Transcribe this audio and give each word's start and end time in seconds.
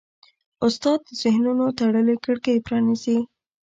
استاد 0.65 0.99
د 1.05 1.09
ذهنونو 1.21 1.65
تړلې 1.77 2.15
کړکۍ 2.25 2.57
پرانیزي. 2.67 3.17